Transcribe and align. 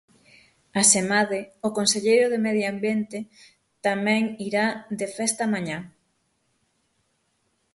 Asemade, 0.81 1.39
o 1.67 1.69
conselleiro 1.77 2.25
de 2.29 2.39
Medio 2.45 2.65
Ambiente 2.73 3.19
tamén 3.85 4.21
irá 4.47 4.65
de 4.99 5.07
festa 5.17 5.43
mañá. 5.53 5.79